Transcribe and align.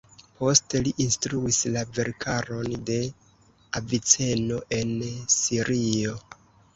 Poste 0.37 0.79
li 0.85 0.91
instruis 1.03 1.59
la 1.75 1.83
verkaron 1.97 2.73
de 2.87 2.95
Aviceno 3.81 4.57
en 4.79 4.89
Sirio. 5.35 6.15